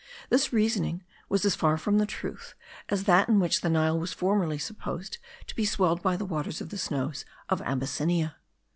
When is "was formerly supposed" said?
3.99-5.19